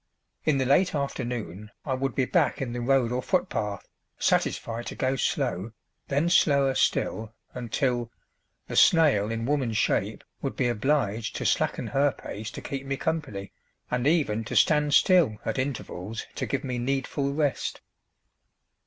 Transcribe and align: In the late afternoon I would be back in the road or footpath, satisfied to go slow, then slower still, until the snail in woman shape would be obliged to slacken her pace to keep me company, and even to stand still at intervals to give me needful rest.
In 0.45 0.57
the 0.57 0.65
late 0.65 0.95
afternoon 0.95 1.69
I 1.85 1.93
would 1.93 2.15
be 2.15 2.25
back 2.25 2.59
in 2.59 2.73
the 2.73 2.81
road 2.81 3.11
or 3.11 3.21
footpath, 3.21 3.87
satisfied 4.17 4.87
to 4.87 4.95
go 4.95 5.15
slow, 5.15 5.73
then 6.07 6.27
slower 6.27 6.73
still, 6.73 7.35
until 7.53 8.11
the 8.67 8.75
snail 8.75 9.29
in 9.29 9.45
woman 9.45 9.73
shape 9.73 10.23
would 10.41 10.55
be 10.55 10.69
obliged 10.69 11.35
to 11.35 11.45
slacken 11.45 11.85
her 11.85 12.13
pace 12.13 12.49
to 12.49 12.61
keep 12.61 12.83
me 12.87 12.97
company, 12.97 13.51
and 13.91 14.07
even 14.07 14.43
to 14.45 14.55
stand 14.55 14.95
still 14.95 15.37
at 15.45 15.59
intervals 15.59 16.25
to 16.33 16.47
give 16.47 16.63
me 16.63 16.79
needful 16.79 17.31
rest. 17.35 17.81